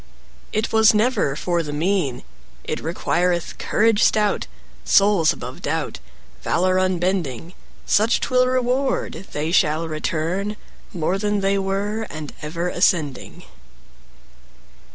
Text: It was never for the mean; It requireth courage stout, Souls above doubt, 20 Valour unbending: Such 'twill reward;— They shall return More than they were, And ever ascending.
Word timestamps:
It 0.51 0.73
was 0.73 0.95
never 0.95 1.35
for 1.35 1.61
the 1.61 1.71
mean; 1.71 2.23
It 2.63 2.79
requireth 2.81 3.59
courage 3.59 4.03
stout, 4.03 4.47
Souls 4.83 5.31
above 5.31 5.61
doubt, 5.61 5.99
20 6.41 6.41
Valour 6.41 6.77
unbending: 6.79 7.53
Such 7.85 8.19
'twill 8.19 8.47
reward;— 8.47 9.27
They 9.31 9.51
shall 9.51 9.87
return 9.87 10.57
More 10.91 11.19
than 11.19 11.41
they 11.41 11.59
were, 11.59 12.07
And 12.09 12.33
ever 12.41 12.67
ascending. 12.67 13.43